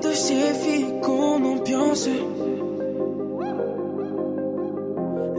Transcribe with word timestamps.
de 0.00 0.12
ces 0.12 0.54
filles 0.54 1.00
qu'on 1.02 1.44
ambiance. 1.44 2.08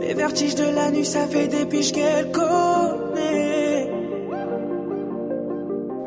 Les 0.02 0.14
vertiges 0.14 0.56
de 0.56 0.64
la 0.64 0.92
nuit, 0.92 1.06
ça 1.06 1.28
fait 1.28 1.48
des 1.48 1.66
piches 1.66 1.92
qu'elle 1.92 2.32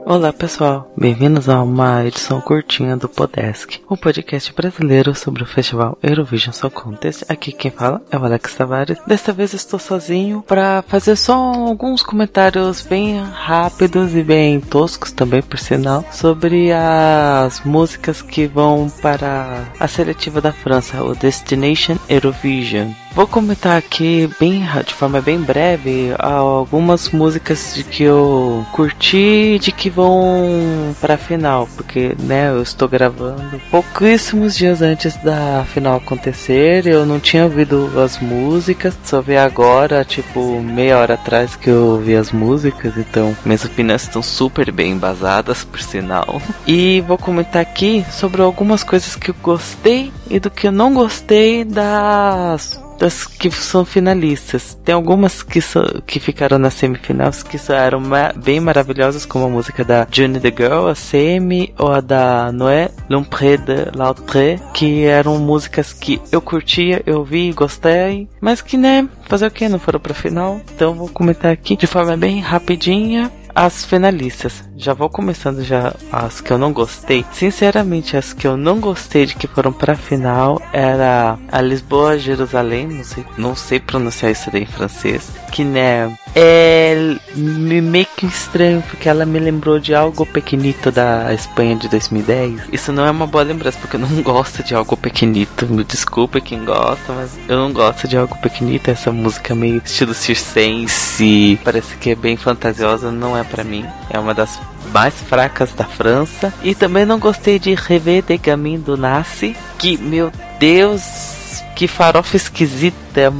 Olá 0.04 0.32
pessoal, 0.32 0.92
bem-vindos 0.96 1.48
a 1.48 1.62
uma 1.62 2.04
edição 2.04 2.40
curtinha 2.40 2.96
do 2.96 3.08
Podesk, 3.08 3.80
um 3.88 3.96
podcast 3.96 4.52
brasileiro 4.52 5.14
sobre 5.14 5.44
o 5.44 5.46
festival 5.46 5.96
Eurovision 6.02 6.52
Song 6.52 6.74
Contest. 6.74 7.24
Aqui 7.28 7.52
quem 7.52 7.70
fala 7.70 8.02
é 8.10 8.18
o 8.18 8.24
Alex 8.24 8.54
Tavares. 8.54 8.98
Desta 9.06 9.32
vez 9.32 9.54
estou 9.54 9.78
sozinho 9.78 10.42
para 10.42 10.82
fazer 10.88 11.14
só 11.14 11.34
alguns 11.34 12.02
comentários 12.02 12.82
bem 12.82 13.22
rápidos 13.22 14.14
e 14.14 14.22
bem 14.24 14.60
toscos 14.60 15.12
também, 15.12 15.40
por 15.40 15.58
sinal, 15.58 16.04
sobre 16.10 16.72
as 16.72 17.62
músicas 17.64 18.20
que 18.20 18.46
vão 18.46 18.90
para 19.00 19.64
a 19.78 19.86
seletiva 19.86 20.40
da 20.40 20.52
França, 20.52 21.02
o 21.02 21.14
Destination 21.14 21.96
Eurovision. 22.08 22.90
Vou 23.14 23.26
comentar 23.26 23.76
aqui 23.76 24.28
bem 24.40 24.66
de 24.86 24.94
forma 24.94 25.20
bem 25.20 25.38
breve 25.38 26.14
algumas 26.18 27.10
músicas 27.10 27.74
de 27.74 27.84
que 27.84 28.02
eu 28.02 28.64
curti 28.72 29.58
de 29.60 29.70
que 29.70 29.90
vão 29.90 30.94
para 30.98 31.14
a 31.14 31.18
final, 31.18 31.68
porque 31.76 32.16
né, 32.18 32.48
eu 32.48 32.62
estou 32.62 32.88
gravando 32.88 33.60
pouquíssimos 33.70 34.56
dias 34.56 34.80
antes 34.80 35.14
da 35.16 35.64
final 35.74 35.96
acontecer, 35.96 36.86
eu 36.86 37.04
não 37.04 37.20
tinha 37.20 37.44
ouvido 37.44 37.90
as 38.00 38.18
músicas, 38.18 38.96
só 39.04 39.20
vi 39.20 39.36
agora, 39.36 40.04
tipo, 40.06 40.60
meia 40.62 40.98
hora 40.98 41.14
atrás 41.14 41.54
que 41.54 41.68
eu 41.68 41.88
ouvi 41.88 42.16
as 42.16 42.32
músicas, 42.32 42.96
então 42.96 43.36
minhas 43.44 43.64
opiniões 43.64 44.02
estão 44.02 44.22
super 44.22 44.72
bem 44.72 44.92
embasadas, 44.92 45.64
por 45.64 45.80
sinal. 45.80 46.40
E 46.66 47.02
vou 47.02 47.18
comentar 47.18 47.60
aqui 47.60 48.04
sobre 48.10 48.40
algumas 48.40 48.82
coisas 48.82 49.14
que 49.16 49.30
eu 49.30 49.36
gostei 49.42 50.10
e 50.30 50.40
do 50.40 50.50
que 50.50 50.66
eu 50.66 50.72
não 50.72 50.94
gostei 50.94 51.62
das 51.62 52.81
das 53.02 53.26
que 53.26 53.50
são 53.50 53.84
finalistas. 53.84 54.78
Tem 54.84 54.94
algumas 54.94 55.42
que, 55.42 55.60
so, 55.60 56.00
que 56.06 56.20
ficaram 56.20 56.56
nas 56.56 56.74
semifinais 56.74 57.42
que 57.42 57.58
eram 57.72 57.98
ma 57.98 58.32
bem 58.32 58.60
maravilhosas, 58.60 59.26
como 59.26 59.46
a 59.46 59.48
música 59.48 59.84
da 59.84 60.06
June 60.08 60.38
the 60.38 60.52
Girl, 60.56 60.86
a 60.86 60.94
Semi, 60.94 61.74
ou 61.76 61.90
a 61.90 62.00
da 62.00 62.52
Noé, 62.52 62.90
L'Ompré 63.10 63.56
de 63.56 63.90
l'Autre, 63.96 64.60
que 64.72 65.02
eram 65.02 65.36
músicas 65.40 65.92
que 65.92 66.20
eu 66.30 66.40
curtia, 66.40 67.02
eu 67.04 67.24
vi, 67.24 67.50
gostei, 67.52 68.28
mas 68.40 68.62
que, 68.62 68.76
né, 68.76 69.08
fazer 69.24 69.46
o 69.46 69.50
que? 69.50 69.68
Não 69.68 69.80
foram 69.80 69.98
pra 69.98 70.14
final. 70.14 70.60
Então 70.72 70.94
vou 70.94 71.08
comentar 71.08 71.50
aqui 71.50 71.76
de 71.76 71.88
forma 71.88 72.16
bem 72.16 72.40
rapidinha 72.40 73.32
as 73.54 73.84
finalistas. 73.84 74.64
Já 74.82 74.94
vou 74.94 75.08
começando 75.08 75.62
já 75.62 75.94
as 76.10 76.40
que 76.40 76.52
eu 76.52 76.58
não 76.58 76.72
gostei. 76.72 77.24
Sinceramente, 77.32 78.16
as 78.16 78.32
que 78.32 78.48
eu 78.48 78.56
não 78.56 78.80
gostei 78.80 79.26
de 79.26 79.36
que 79.36 79.46
foram 79.46 79.72
pra 79.72 79.94
final 79.94 80.60
era 80.72 81.38
a 81.52 81.60
Lisboa 81.60 82.18
Jerusalém, 82.18 82.88
não 82.88 83.04
sei, 83.04 83.24
não 83.38 83.54
sei 83.54 83.78
pronunciar 83.78 84.32
isso 84.32 84.50
daí 84.50 84.64
em 84.64 84.66
francês, 84.66 85.30
que 85.52 85.62
né 85.62 86.12
é 86.34 87.16
meio 87.36 88.06
que 88.16 88.26
estranho 88.26 88.82
porque 88.82 89.08
ela 89.08 89.26
me 89.26 89.38
lembrou 89.38 89.78
de 89.78 89.94
algo 89.94 90.24
pequenito 90.26 90.90
da 90.90 91.32
Espanha 91.32 91.76
de 91.76 91.88
2010. 91.88 92.62
Isso 92.72 92.92
não 92.92 93.04
é 93.06 93.10
uma 93.10 93.26
boa 93.26 93.44
lembrança 93.44 93.78
porque 93.78 93.96
eu 93.96 94.00
não 94.00 94.08
gosto 94.22 94.62
de 94.64 94.74
algo 94.74 94.96
pequenito. 94.96 95.66
Me 95.66 95.84
desculpe 95.84 96.40
quem 96.40 96.64
gosta, 96.64 97.12
mas 97.12 97.38
eu 97.48 97.56
não 97.56 97.72
gosto 97.72 98.08
de 98.08 98.16
algo 98.16 98.36
pequenito. 98.38 98.90
Essa 98.90 99.12
música 99.12 99.54
meio 99.54 99.80
estilo 99.84 100.14
circense, 100.14 101.60
parece 101.62 101.96
que 101.96 102.10
é 102.10 102.14
bem 102.14 102.36
fantasiosa, 102.36 103.12
não 103.12 103.36
é 103.36 103.44
para 103.44 103.62
mim. 103.62 103.84
É 104.10 104.18
uma 104.18 104.34
das 104.34 104.58
mais 104.92 105.14
fracas 105.14 105.72
da 105.72 105.84
França. 105.84 106.52
E 106.62 106.74
também 106.74 107.04
não 107.04 107.18
gostei 107.18 107.58
de 107.58 107.74
Rever 107.74 108.22
de 108.22 108.36
Gamin 108.36 108.80
do 108.80 108.96
Nasce, 108.96 109.56
que, 109.78 109.96
meu 109.96 110.32
Deus, 110.58 111.62
que 111.74 111.86
farofa 111.86 112.36
esquisita. 112.36 113.32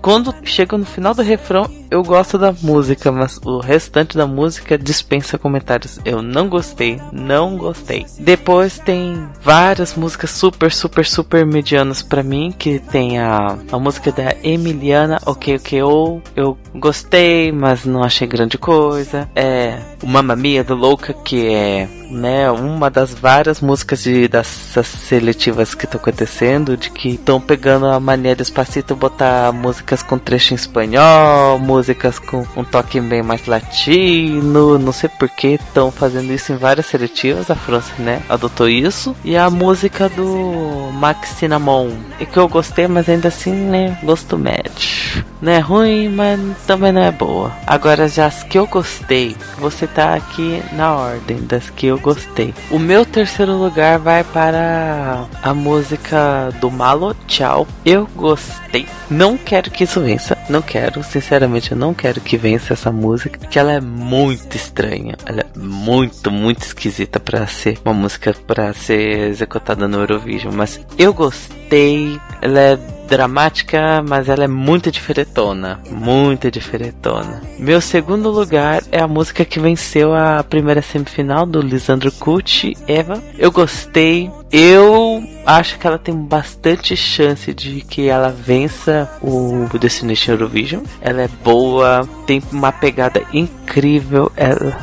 Quando 0.00 0.34
chega 0.44 0.78
no 0.78 0.86
final 0.86 1.14
do 1.14 1.22
refrão, 1.22 1.70
eu 1.90 2.02
gosto 2.02 2.38
da 2.38 2.54
música, 2.62 3.10
mas 3.10 3.38
o 3.44 3.58
restante 3.58 4.16
da 4.16 4.26
música 4.26 4.78
dispensa 4.78 5.38
comentários. 5.38 5.98
Eu 6.04 6.22
não 6.22 6.48
gostei, 6.48 7.00
não 7.12 7.56
gostei. 7.56 8.06
Depois 8.18 8.78
tem 8.78 9.26
várias 9.42 9.94
músicas 9.94 10.30
super, 10.30 10.72
super, 10.72 11.04
super 11.04 11.44
medianas 11.44 12.02
para 12.02 12.22
mim, 12.22 12.54
que 12.56 12.78
tem 12.78 13.18
a, 13.18 13.58
a 13.70 13.78
música 13.78 14.12
da 14.12 14.34
Emiliana, 14.42 15.20
Ok 15.26 15.56
Ok 15.56 15.82
ou 15.82 16.22
eu 16.36 16.56
gostei, 16.74 17.50
mas 17.52 17.84
não 17.84 18.02
achei 18.02 18.26
grande 18.26 18.56
coisa. 18.56 19.28
É 19.34 19.78
o 20.02 20.06
Mamma 20.06 20.36
Mia 20.36 20.64
do 20.64 20.74
Louca, 20.74 21.12
que 21.12 21.48
é 21.48 21.88
né, 22.10 22.50
uma 22.50 22.90
das 22.90 23.14
várias 23.14 23.60
músicas 23.60 24.02
de, 24.02 24.26
dessas 24.28 24.86
seletivas 24.86 25.74
que 25.74 25.84
estão 25.84 26.00
acontecendo, 26.00 26.76
de 26.76 26.90
que 26.90 27.10
estão 27.10 27.40
pegando 27.40 27.86
a 27.86 28.00
mania 28.00 28.34
do 28.34 28.42
Espacito 28.42 28.96
botar 28.96 29.52
músicas 29.52 30.02
com 30.02 30.18
trecho 30.18 30.52
em 30.52 30.56
espanhol, 30.56 31.58
músicas 31.80 32.18
com 32.18 32.46
um 32.54 32.62
toque 32.62 33.00
bem 33.00 33.22
mais 33.22 33.46
latino, 33.46 34.78
não 34.78 34.92
sei 34.92 35.08
por 35.08 35.30
que 35.30 35.54
estão 35.54 35.90
fazendo 35.90 36.30
isso 36.30 36.52
em 36.52 36.56
várias 36.56 36.84
seletivas, 36.84 37.50
a 37.50 37.54
França, 37.54 37.90
né, 37.98 38.22
adotou 38.28 38.68
isso, 38.68 39.16
e 39.24 39.34
a 39.34 39.48
música 39.48 40.06
do 40.10 40.90
Max 40.92 41.30
Cinnamon, 41.30 41.90
e 42.20 42.26
que 42.26 42.36
eu 42.36 42.46
gostei, 42.48 42.86
mas 42.86 43.08
ainda 43.08 43.28
assim, 43.28 43.52
né, 43.52 43.98
gosto 44.02 44.36
médio. 44.36 45.24
Não 45.40 45.52
é 45.52 45.58
ruim, 45.58 46.08
mas 46.08 46.38
também 46.66 46.92
não 46.92 47.02
é 47.02 47.10
boa. 47.10 47.52
Agora, 47.66 48.08
já 48.08 48.26
as 48.26 48.42
que 48.42 48.58
eu 48.58 48.66
gostei, 48.66 49.36
você 49.58 49.86
tá 49.86 50.14
aqui 50.14 50.62
na 50.72 50.94
ordem 50.94 51.38
das 51.46 51.70
que 51.70 51.86
eu 51.86 51.98
gostei. 51.98 52.54
O 52.70 52.78
meu 52.78 53.04
terceiro 53.04 53.56
lugar 53.56 53.98
vai 53.98 54.22
para 54.22 55.24
a 55.42 55.54
música 55.54 56.50
do 56.60 56.70
Malo 56.70 57.14
Tchau. 57.26 57.66
Eu 57.84 58.06
gostei. 58.14 58.86
Não 59.10 59.36
quero 59.36 59.70
que 59.70 59.84
isso 59.84 60.00
vença. 60.00 60.36
Não 60.48 60.60
quero, 60.60 61.02
sinceramente, 61.02 61.72
eu 61.72 61.78
não 61.78 61.94
quero 61.94 62.20
que 62.20 62.36
vença 62.36 62.74
essa 62.74 62.92
música, 62.92 63.38
que 63.46 63.58
ela 63.58 63.72
é 63.72 63.80
muito 63.80 64.56
estranha. 64.56 65.16
Ela 65.24 65.40
é 65.40 65.58
muito, 65.58 66.30
muito 66.30 66.62
esquisita 66.62 67.18
para 67.18 67.46
ser 67.46 67.78
uma 67.84 67.94
música 67.94 68.34
para 68.46 68.72
ser 68.74 69.28
executada 69.28 69.88
no 69.88 69.98
Eurovision, 69.98 70.54
mas 70.54 70.80
eu 70.98 71.14
gostei. 71.14 72.20
Ela 72.42 72.60
é 72.60 72.99
dramática, 73.10 74.02
mas 74.08 74.28
ela 74.28 74.44
é 74.44 74.48
muito 74.48 74.90
diferentona. 74.90 75.80
Muito 75.90 76.48
diferentona. 76.48 77.42
Meu 77.58 77.80
segundo 77.80 78.30
lugar 78.30 78.82
é 78.92 79.00
a 79.00 79.08
música 79.08 79.44
que 79.44 79.58
venceu 79.58 80.14
a 80.14 80.44
primeira 80.44 80.80
semifinal 80.80 81.44
do 81.44 81.60
Lisandro 81.60 82.12
Cucci, 82.12 82.76
Eva. 82.86 83.20
Eu 83.36 83.50
gostei. 83.50 84.30
Eu 84.52 85.22
acho 85.46 85.78
que 85.78 85.86
ela 85.86 85.98
tem 85.98 86.14
bastante 86.14 86.96
chance 86.96 87.54
de 87.54 87.82
que 87.82 88.08
ela 88.08 88.30
vença 88.30 89.08
o 89.22 89.68
Destination 89.78 90.32
Eurovision. 90.32 90.82
Ela 91.00 91.22
é 91.22 91.28
boa, 91.42 92.08
tem 92.26 92.42
uma 92.50 92.72
pegada 92.72 93.22
incrível. 93.32 94.30
Ela, 94.36 94.76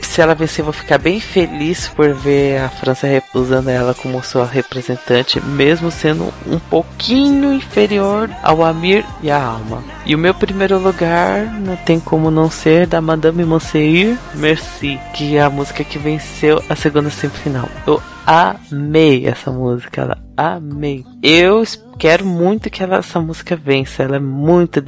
se 0.00 0.22
ela 0.22 0.34
vencer, 0.34 0.60
eu 0.60 0.64
vou 0.64 0.72
ficar 0.72 0.96
bem 0.96 1.20
feliz 1.20 1.88
por 1.88 2.14
ver 2.14 2.62
a 2.62 2.70
França 2.70 3.06
usando 3.34 3.68
ela 3.68 3.94
como 3.94 4.22
sua 4.22 4.46
representante, 4.46 5.44
mesmo 5.44 5.90
sendo 5.90 6.32
um 6.46 6.58
pouquinho 6.58 7.52
inferior 7.52 8.30
ao 8.42 8.64
Amir 8.64 9.04
e 9.22 9.30
a 9.30 9.42
Alma. 9.42 9.84
E 10.06 10.14
o 10.14 10.18
meu 10.18 10.32
primeiro 10.32 10.78
lugar 10.78 11.44
não 11.60 11.76
tem 11.76 12.00
como 12.00 12.30
não 12.30 12.50
ser 12.50 12.86
da 12.86 13.00
Madame 13.00 13.44
Monsieur 13.44 14.16
Merci, 14.34 14.98
que 15.14 15.36
é 15.36 15.42
a 15.42 15.50
música 15.50 15.84
que 15.84 15.98
venceu 15.98 16.62
a 16.68 16.74
segunda 16.74 17.10
semifinal. 17.10 17.68
Eu 17.86 18.02
amei 18.26 19.26
essa 19.26 19.50
música, 19.50 20.02
ela 20.02 20.18
amei. 20.36 21.04
Eu 21.22 21.62
quero 21.98 22.24
muito 22.26 22.70
que 22.70 22.82
ela, 22.82 22.96
essa 22.96 23.20
música 23.20 23.56
vença, 23.56 24.02
ela 24.02 24.16
é 24.16 24.20
muito 24.20 24.80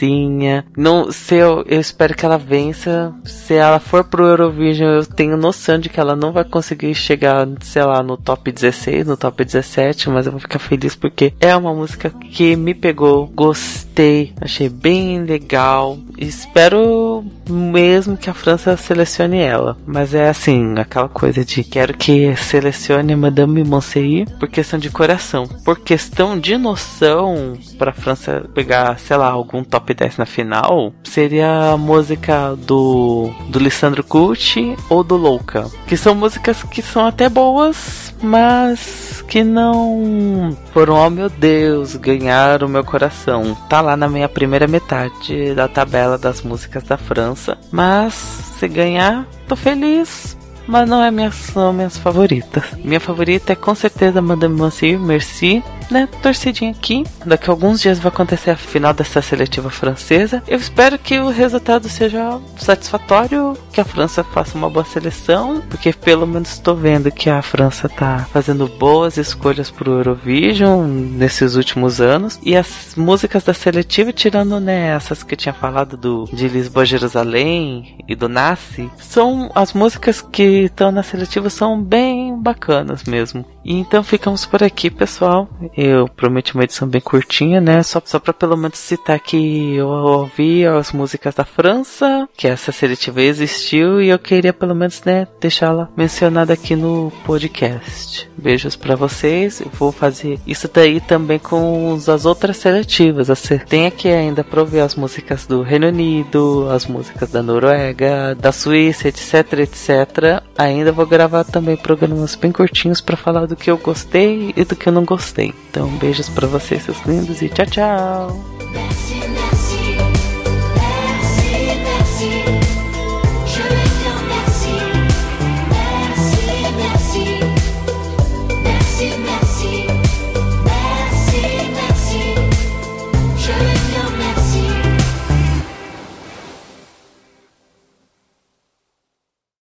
delicinha. 0.00 0.64
Não, 0.76 1.12
se 1.12 1.36
eu, 1.36 1.64
eu 1.66 1.80
espero 1.80 2.14
que 2.14 2.24
ela 2.24 2.38
vença. 2.38 3.14
Se 3.24 3.54
ela 3.54 3.78
for 3.78 4.04
pro 4.04 4.26
Eurovision, 4.26 4.96
eu 4.96 5.06
tenho 5.06 5.36
noção 5.36 5.78
de 5.78 5.88
que 5.88 6.00
ela 6.00 6.16
não 6.16 6.32
vai 6.32 6.44
conseguir 6.44 6.94
chegar, 6.94 7.46
sei 7.60 7.84
lá, 7.84 8.02
no 8.02 8.16
top 8.16 8.50
16, 8.50 9.06
no 9.06 9.16
top 9.16 9.44
17, 9.44 10.08
mas 10.08 10.26
eu 10.26 10.32
vou 10.32 10.40
ficar 10.40 10.58
feliz 10.58 10.94
porque 10.94 11.32
é 11.40 11.54
uma 11.54 11.74
música 11.74 12.10
que 12.10 12.56
me 12.56 12.74
pegou, 12.74 13.26
gostei, 13.26 14.32
achei 14.40 14.68
bem 14.68 15.22
legal. 15.24 15.98
Espero 16.16 17.24
mesmo 17.48 18.16
que 18.16 18.30
a 18.30 18.34
França 18.34 18.76
selecione 18.76 19.38
ela, 19.38 19.76
mas 19.86 20.14
é 20.14 20.28
assim, 20.28 20.74
aquela 20.78 21.08
coisa 21.08 21.44
de 21.44 21.64
quero 21.64 21.94
que 21.94 22.34
selecione 22.36 23.16
Madame 23.16 23.64
Monseir 23.64 24.28
por 24.38 24.48
questão 24.48 24.78
de 24.78 24.90
coração, 24.90 25.46
por 25.64 25.80
questão 25.80 26.38
de 26.38 26.56
noção 26.56 27.58
para 27.78 27.92
França 27.92 28.44
pegar, 28.54 28.98
sei 28.98 29.16
lá, 29.16 29.30
algum 29.30 29.64
top 29.64 29.89
10 29.94 30.18
na 30.18 30.26
final, 30.26 30.92
seria 31.04 31.72
a 31.72 31.76
música 31.76 32.56
do 32.56 33.30
do 33.48 33.58
Lissandro 33.58 34.04
Gucci 34.04 34.76
ou 34.88 35.02
do 35.02 35.16
Louca, 35.16 35.66
que 35.86 35.96
são 35.96 36.14
músicas 36.14 36.62
que 36.62 36.82
são 36.82 37.06
até 37.06 37.28
boas, 37.28 38.14
mas 38.22 39.24
que 39.28 39.44
não 39.44 40.56
foram, 40.72 40.96
oh 40.96 41.10
meu 41.10 41.28
Deus, 41.28 41.94
ganhar 41.96 42.64
o 42.64 42.68
meu 42.68 42.84
coração. 42.84 43.56
Tá 43.68 43.80
lá 43.80 43.96
na 43.96 44.08
minha 44.08 44.28
primeira 44.28 44.66
metade 44.66 45.54
da 45.54 45.68
tabela 45.68 46.18
das 46.18 46.42
músicas 46.42 46.82
da 46.82 46.96
França, 46.96 47.56
mas 47.70 48.14
se 48.14 48.66
ganhar, 48.66 49.26
tô 49.46 49.54
feliz 49.54 50.36
mas 50.70 50.88
não 50.88 51.02
é 51.02 51.10
minha, 51.10 51.32
são 51.32 51.72
minhas 51.72 51.98
favoritas. 51.98 52.62
Minha 52.84 53.00
favorita 53.00 53.52
é 53.52 53.56
com 53.56 53.74
certeza 53.74 54.22
Madame 54.22 54.54
Monsieur 54.54 55.00
Merci, 55.00 55.64
né? 55.90 56.08
Torcidinha 56.22 56.70
aqui. 56.70 57.04
Daqui 57.24 57.48
a 57.48 57.52
alguns 57.52 57.80
dias 57.80 57.98
vai 57.98 58.10
acontecer 58.10 58.50
a 58.50 58.56
final 58.56 58.92
dessa 58.92 59.20
seletiva 59.20 59.70
francesa. 59.70 60.42
Eu 60.46 60.58
espero 60.58 60.98
que 60.98 61.18
o 61.18 61.28
resultado 61.28 61.88
seja 61.88 62.40
satisfatório, 62.56 63.56
que 63.72 63.80
a 63.80 63.84
França 63.84 64.22
faça 64.22 64.56
uma 64.56 64.70
boa 64.70 64.84
seleção, 64.84 65.62
porque 65.68 65.92
pelo 65.92 66.26
menos 66.26 66.52
estou 66.52 66.74
vendo 66.74 67.10
que 67.10 67.28
a 67.28 67.42
França 67.42 67.88
tá 67.88 68.26
fazendo 68.32 68.66
boas 68.68 69.16
escolhas 69.16 69.70
pro 69.70 69.92
Eurovision 69.92 70.86
nesses 70.86 71.56
últimos 71.56 72.00
anos. 72.00 72.38
E 72.42 72.56
as 72.56 72.94
músicas 72.96 73.44
da 73.44 73.54
seletiva, 73.54 74.12
tirando 74.12 74.60
né, 74.60 74.88
essas 74.88 75.22
que 75.22 75.34
eu 75.34 75.38
tinha 75.38 75.52
falado 75.52 75.96
do 75.96 76.28
de 76.32 76.48
Lisboa 76.48 76.84
Jerusalém 76.84 77.98
e 78.08 78.14
do 78.14 78.28
Nasce, 78.28 78.90
são 78.98 79.50
as 79.54 79.72
músicas 79.72 80.20
que 80.20 80.64
estão 80.64 80.90
na 80.92 81.02
seletiva 81.02 81.50
são 81.50 81.80
bem 81.80 82.38
bacanas 82.40 83.04
mesmo. 83.04 83.44
Então 83.64 84.02
ficamos 84.02 84.46
por 84.46 84.62
aqui, 84.62 84.90
pessoal. 84.90 85.48
Eu 85.76 86.08
prometi 86.08 86.54
uma 86.54 86.64
edição 86.64 86.88
bem 86.88 87.00
curtinha, 87.00 87.60
né? 87.60 87.82
Só, 87.82 88.00
só 88.04 88.18
pra 88.18 88.32
pelo 88.32 88.56
menos 88.56 88.78
citar 88.78 89.20
que 89.20 89.74
eu 89.74 89.88
ouvi 89.88 90.66
as 90.66 90.92
músicas 90.92 91.34
da 91.34 91.44
França, 91.44 92.28
que 92.36 92.48
essa 92.48 92.72
seletiva 92.72 93.20
existiu, 93.20 94.00
e 94.00 94.08
eu 94.08 94.18
queria 94.18 94.52
pelo 94.52 94.74
menos, 94.74 95.02
né, 95.04 95.26
deixá-la 95.40 95.88
mencionada 95.96 96.52
aqui 96.52 96.74
no 96.74 97.12
podcast. 97.24 98.28
Beijos 98.36 98.76
para 98.76 98.96
vocês. 98.96 99.60
Eu 99.60 99.70
vou 99.72 99.92
fazer 99.92 100.40
isso 100.46 100.68
daí 100.72 101.00
também 101.00 101.38
com 101.38 101.98
as 102.08 102.24
outras 102.24 102.56
seletivas. 102.56 103.28
Tem 103.68 103.86
aqui 103.86 104.08
ainda 104.08 104.42
pra 104.42 104.60
ouvir 104.60 104.80
as 104.80 104.94
músicas 104.94 105.46
do 105.46 105.62
Reino 105.62 105.88
Unido, 105.88 106.68
as 106.70 106.86
músicas 106.86 107.30
da 107.30 107.42
Noruega, 107.42 108.34
da 108.34 108.52
Suíça, 108.52 109.08
etc, 109.08 109.60
etc. 109.60 110.42
Ainda 110.56 110.92
vou 110.92 111.06
gravar 111.06 111.44
também 111.44 111.76
programas 111.76 112.34
bem 112.34 112.50
curtinhos 112.52 113.00
para 113.00 113.16
falar 113.16 113.46
do 113.50 113.56
que 113.56 113.70
eu 113.70 113.76
gostei 113.76 114.54
e 114.56 114.64
do 114.64 114.76
que 114.76 114.88
eu 114.88 114.92
não 114.92 115.04
gostei. 115.04 115.52
Então, 115.68 115.88
beijos 115.98 116.28
para 116.28 116.46
vocês, 116.46 116.84
seus 116.84 117.04
lindos, 117.04 117.42
e 117.42 117.48
tchau, 117.48 117.66
tchau! 117.66 119.19